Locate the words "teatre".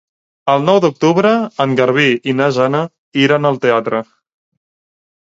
3.67-4.05